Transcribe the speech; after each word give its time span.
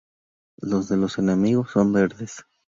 Los 0.57 0.89
de 0.89 0.97
los 0.97 1.19
enemigos 1.19 1.69
son 1.73 1.93
verdes. 1.93 2.43